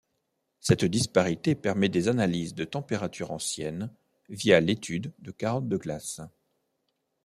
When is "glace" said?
5.77-6.21